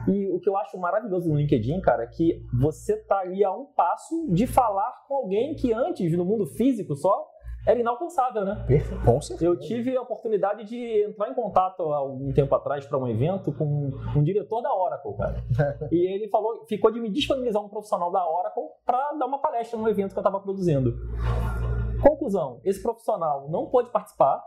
[0.06, 3.52] E o que eu acho maravilhoso no LinkedIn, cara, é que você tá ali a
[3.52, 7.28] um passo de falar com alguém que antes, no mundo físico só,
[7.66, 8.64] era inalcançável, né?
[9.04, 9.44] Com certeza.
[9.44, 13.52] Eu tive a oportunidade de entrar em contato há algum tempo atrás para um evento
[13.52, 15.44] com um diretor da Oracle, cara.
[15.92, 19.78] E ele falou, ficou de me disponibilizar um profissional da Oracle para dar uma palestra
[19.78, 20.94] no evento que eu estava produzindo.
[22.00, 24.42] Conclusão: esse profissional não pôde participar.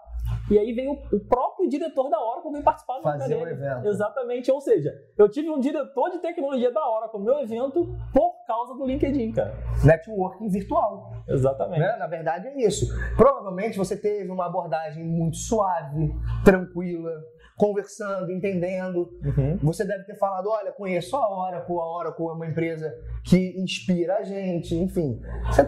[0.50, 3.52] E aí veio o próprio diretor da Oracle veio participar do Fazer dele.
[3.52, 3.88] evento.
[3.88, 4.52] Exatamente.
[4.52, 8.74] Ou seja, eu tive um diretor de tecnologia da Oracle no meu evento por causa
[8.74, 9.54] do LinkedIn, cara.
[9.84, 11.12] Networking virtual.
[11.28, 11.80] Exatamente.
[11.80, 11.96] né?
[11.98, 12.86] Na verdade, é isso.
[13.16, 17.12] Provavelmente você teve uma abordagem muito suave, tranquila,
[17.58, 19.10] conversando, entendendo.
[19.24, 19.58] Uhum.
[19.64, 24.18] Você deve ter falado: olha, conheço a Oracle, a Oracle é uma empresa que inspira
[24.18, 25.22] a gente, enfim.
[25.46, 25.64] Você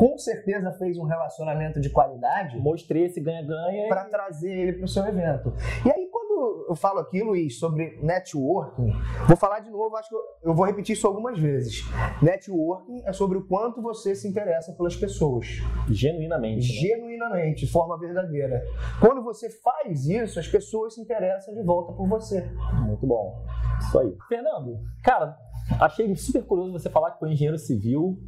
[0.00, 3.86] com certeza fez um relacionamento de qualidade Mostrei esse ganha-ganha.
[3.88, 5.52] para trazer ele para o seu evento.
[5.84, 8.90] E aí, quando eu falo aqui, Luiz, sobre networking,
[9.28, 11.82] vou falar de novo, acho que eu, eu vou repetir isso algumas vezes.
[12.22, 15.46] Networking é sobre o quanto você se interessa pelas pessoas,
[15.90, 16.66] Genuinamente.
[16.66, 16.88] né?
[16.88, 18.62] genuinamente, de forma verdadeira.
[19.00, 22.40] Quando você faz isso, as pessoas se interessam de volta por você.
[22.86, 23.44] Muito bom.
[23.80, 24.16] Isso aí.
[24.28, 25.36] Fernando, cara,
[25.78, 28.18] achei super curioso você falar que foi engenheiro civil.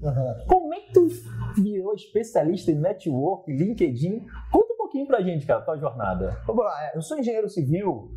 [0.47, 1.09] Como é que tu
[1.57, 4.27] virou especialista em network, LinkedIn?
[4.51, 6.39] Conta um pouquinho pra gente, cara, tua jornada.
[6.47, 8.11] Vamos lá, eu sou engenheiro civil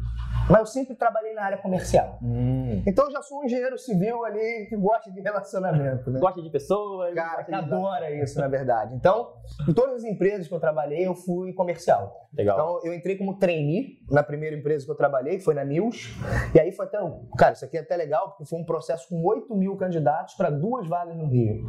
[0.50, 2.20] mas eu sempre trabalhei na área comercial.
[2.22, 2.84] Hum.
[2.86, 6.20] Então eu já sou um engenheiro civil ali que gosta de relacionamento, né?
[6.20, 7.14] Gosta de pessoas.
[7.16, 8.96] Cara, que adora isso, na verdade.
[8.96, 9.34] Então,
[9.68, 12.26] em todas as empresas que eu trabalhei, eu fui comercial.
[12.34, 12.58] Legal.
[12.58, 16.14] Então, eu entrei como trainee na primeira empresa que eu trabalhei, que foi na News.
[16.54, 16.98] E aí foi até.
[17.38, 20.50] Cara, isso aqui é até legal, porque foi um processo com 8 mil candidatos para
[20.50, 21.66] duas vagas no Rio.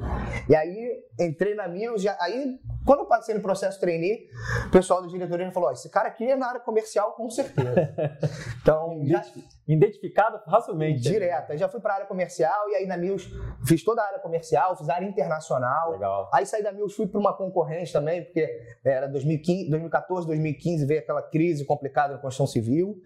[0.49, 4.27] E aí, entrei na News, e aí, quando eu passei no processo trainee,
[4.67, 7.95] o pessoal da diretoria falou: esse cara aqui é na área comercial, com certeza.
[8.67, 9.25] então, já,
[9.69, 11.01] identificado facilmente.
[11.01, 11.53] Direto.
[11.53, 13.29] Aí já fui para a área comercial e aí na Mills
[13.67, 15.93] fiz toda a área comercial, fiz a área internacional.
[15.93, 16.31] Legal.
[16.33, 18.49] Aí saí da Mills, fui para uma concorrente também, porque
[18.85, 23.01] era 2015, 2014, 2015 veio aquela crise complicada na construção civil.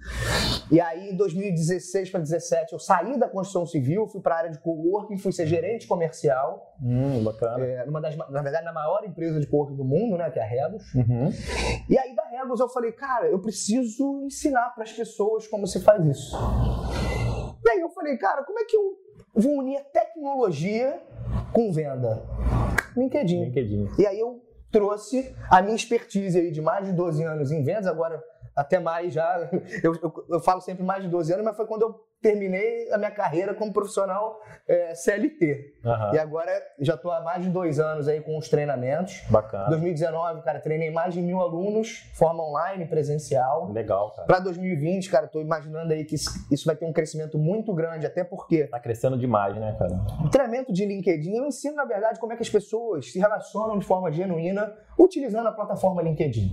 [0.70, 4.50] E aí em 2016 para 2017 eu saí da construção civil, fui para a área
[4.50, 6.74] de coworking, fui ser gerente comercial.
[6.82, 7.64] Hum, bacana.
[7.64, 10.42] É, numa das, na verdade, na maior empresa de coworking do mundo, né, que é
[10.42, 10.94] a Rebus.
[10.94, 11.30] Uhum.
[11.88, 15.80] E aí da Rebus eu falei, cara, eu preciso ensinar para as pessoas como se
[15.80, 16.49] faz isso.
[17.64, 18.98] E aí eu falei, cara, como é que eu
[19.34, 21.00] vou unir a tecnologia
[21.52, 22.22] com venda?
[22.96, 23.44] LinkedIn.
[23.44, 23.88] LinkedIn.
[23.98, 27.86] E aí eu trouxe a minha expertise aí de mais de 12 anos em vendas,
[27.86, 28.22] agora
[28.54, 29.48] até mais já,
[29.82, 32.98] eu, eu, eu falo sempre mais de 12 anos, mas foi quando eu terminei a
[32.98, 35.74] minha carreira como profissional é, CLT.
[35.84, 36.14] Uhum.
[36.14, 39.22] E agora já estou há mais de dois anos aí com os treinamentos.
[39.30, 39.68] Bacana.
[39.68, 43.70] 2019, cara, treinei mais de mil alunos, forma online, presencial.
[43.72, 44.26] Legal, cara.
[44.26, 48.22] Para 2020, cara, estou imaginando aí que isso vai ter um crescimento muito grande, até
[48.22, 48.66] porque...
[48.66, 49.98] Tá crescendo demais, né, cara?
[50.24, 53.78] O treinamento de LinkedIn, eu ensino, na verdade, como é que as pessoas se relacionam
[53.78, 56.52] de forma genuína utilizando a plataforma LinkedIn.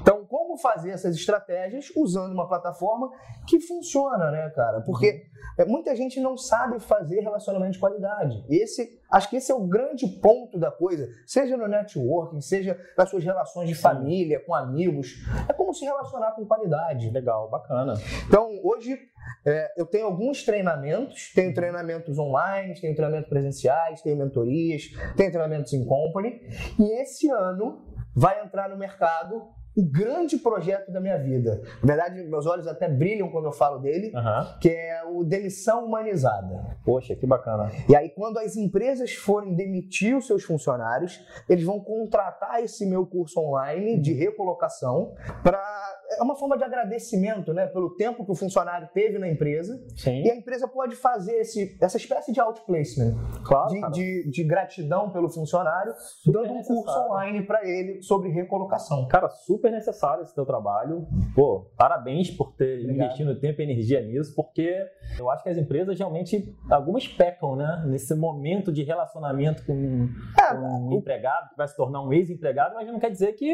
[0.00, 3.10] Então, como fazer essas estratégias usando uma plataforma
[3.46, 4.80] que funciona, né, cara?
[4.86, 5.26] Porque
[5.58, 5.68] uhum.
[5.68, 8.44] muita gente não sabe fazer relacionamento de qualidade.
[8.48, 13.10] Esse, acho que esse é o grande ponto da coisa, seja no networking, seja nas
[13.10, 15.14] suas relações de família, com amigos.
[15.48, 17.10] É como se relacionar com qualidade.
[17.10, 17.94] Legal, bacana.
[18.26, 18.98] Então, hoje
[19.44, 24.84] é, eu tenho alguns treinamentos, tenho treinamentos online, tenho treinamentos presenciais, tenho mentorias,
[25.16, 26.40] tenho treinamentos em company.
[26.78, 29.42] E esse ano vai entrar no mercado
[29.76, 31.60] o grande projeto da minha vida.
[31.82, 34.58] Na verdade, meus olhos até brilham quando eu falo dele, uhum.
[34.58, 36.78] que é o demissão humanizada.
[36.84, 37.70] Poxa, que bacana.
[37.88, 43.06] E aí, quando as empresas forem demitir os seus funcionários, eles vão contratar esse meu
[43.06, 48.34] curso online de recolocação para é uma forma de agradecimento, né, pelo tempo que o
[48.34, 49.82] funcionário teve na empresa.
[49.96, 50.22] Sim.
[50.22, 53.14] E a empresa pode fazer esse, essa espécie de outplacement,
[53.44, 55.92] claro, de, de, de, gratidão pelo funcionário,
[56.22, 59.06] super dando um curso online para ele sobre recolocação.
[59.08, 61.06] Cara, super necessário esse teu trabalho.
[61.34, 62.96] Pô, parabéns por ter Obrigado.
[62.96, 64.76] investido tempo e energia nisso, porque
[65.18, 70.54] eu acho que as empresas realmente, algumas pecam, né, nesse momento de relacionamento com, É,
[70.54, 73.50] com um empregado que vai se tornar um ex-empregado, mas não quer dizer que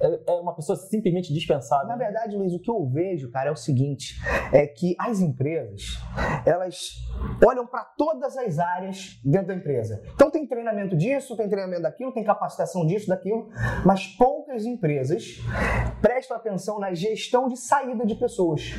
[0.00, 1.83] é é uma pessoa simplesmente dispensável.
[1.86, 4.14] Na verdade, Luiz, o que eu vejo, cara, é o seguinte:
[4.52, 5.98] é que as empresas
[6.46, 6.92] elas
[7.44, 10.02] olham para todas as áreas dentro da empresa.
[10.14, 13.48] Então tem treinamento disso, tem treinamento daquilo, tem capacitação disso, daquilo,
[13.84, 15.38] mas poucas empresas
[16.00, 18.74] prestam atenção na gestão de saída de pessoas.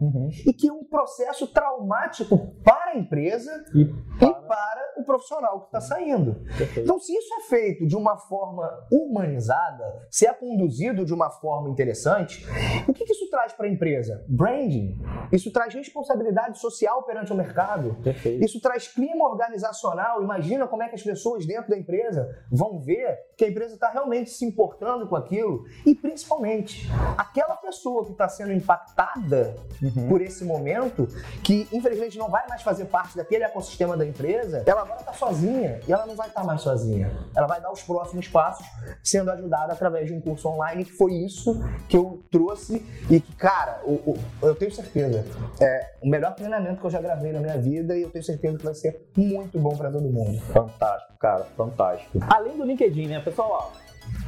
[0.00, 0.28] Uhum.
[0.46, 5.66] E que é um processo traumático para a empresa E e para o profissional que
[5.66, 6.34] está saindo.
[6.56, 6.80] Perfeito.
[6.80, 11.68] Então, se isso é feito de uma forma humanizada, se é conduzido de uma forma
[11.68, 12.46] interessante,
[12.86, 14.24] o que, que isso traz para a empresa?
[14.28, 15.00] Branding.
[15.32, 17.96] Isso traz responsabilidade social perante o mercado.
[18.02, 18.44] Perfeito.
[18.44, 20.22] Isso traz clima organizacional.
[20.22, 23.90] Imagina como é que as pessoas dentro da empresa vão ver que a empresa está
[23.90, 25.64] realmente se importando com aquilo.
[25.84, 26.88] E, principalmente,
[27.18, 30.08] aquela pessoa que está sendo impactada Uhum.
[30.08, 31.08] por esse momento,
[31.42, 35.80] que infelizmente não vai mais fazer parte daquele ecossistema da empresa, ela agora está sozinha
[35.86, 37.10] e ela não vai estar mais sozinha.
[37.36, 38.66] Ela vai dar os próximos passos
[39.02, 43.34] sendo ajudada através de um curso online, que foi isso que eu trouxe e que,
[43.36, 45.24] cara, o- o- eu tenho certeza,
[45.60, 48.58] é o melhor treinamento que eu já gravei na minha vida e eu tenho certeza
[48.58, 50.40] que vai ser muito bom para todo mundo.
[50.52, 52.18] Fantástico, cara, fantástico.
[52.28, 53.70] Além do LinkedIn, né, pessoal?
[53.72, 53.83] Ó,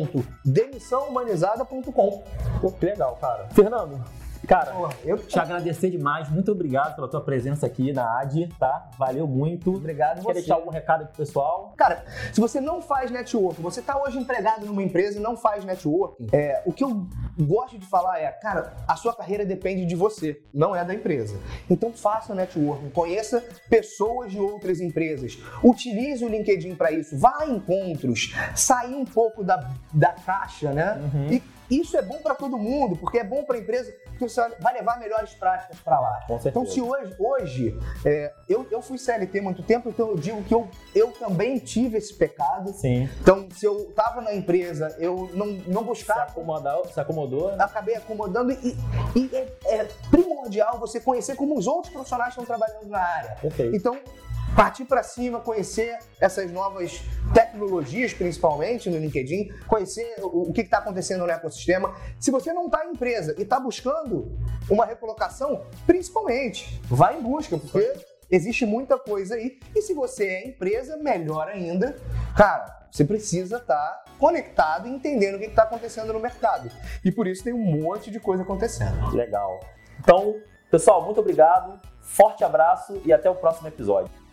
[0.07, 2.25] www.demissãohumanizada.com.
[2.61, 3.49] Pô, que legal, cara.
[3.51, 4.03] Fernando,
[4.47, 6.29] Cara, Porra, eu te agradecer demais.
[6.31, 8.91] Muito obrigado pela tua presença aqui na AD, tá?
[8.99, 9.75] Valeu muito.
[9.75, 10.33] Obrigado Quer você.
[10.35, 11.73] deixar algum recado pro pessoal?
[11.77, 15.65] Cara, se você não faz network, você tá hoje empregado numa empresa e não faz
[15.65, 17.07] network, é, o que eu
[17.39, 21.39] gosto de falar é, cara, a sua carreira depende de você, não é da empresa.
[21.69, 27.47] Então faça network, conheça pessoas de outras empresas, utilize o LinkedIn para isso, vá a
[27.49, 31.01] encontros, sair um pouco da, da caixa, né?
[31.13, 31.33] Uhum.
[31.33, 34.49] E isso é bom para todo mundo, porque é bom para a empresa, porque você
[34.61, 36.27] vai levar melhores práticas para lá.
[36.45, 40.55] Então, se hoje, hoje é, eu, eu fui CLT muito tempo, então eu digo que
[40.55, 42.73] eu, eu também tive esse pecado.
[42.73, 43.09] Sim.
[43.21, 46.27] Então, se eu estava na empresa, eu não, não buscava.
[46.27, 47.57] Se, acomodou, se acomodou?
[47.57, 47.65] Né?
[47.65, 48.77] Acabei acomodando e,
[49.15, 53.37] e é, é, primordial você conhecer como os outros profissionais estão trabalhando na área.
[53.41, 53.77] Perfeito.
[53.77, 53.99] Então,
[54.57, 57.03] partir para cima, conhecer essas novas
[57.35, 61.95] tecnologias, principalmente no LinkedIn, conhecer o, que está acontecendo no ecossistema.
[62.19, 64.35] Se você não está em empresa e está buscando
[64.71, 67.93] uma recolocação, principalmente, vá em busca, porque
[68.31, 69.61] existe muita coisa aí.
[69.75, 71.95] E se você é empresa, melhor ainda,
[72.35, 76.71] cara, você precisa estar tá conectado e entendendo o que está acontecendo no mercado.
[77.05, 79.15] E por isso tem um monte de coisa acontecendo.
[79.15, 79.61] Legal.
[80.01, 80.35] Então,
[80.71, 84.26] pessoal, muito obrigado, forte abraço e até o próximo episódio.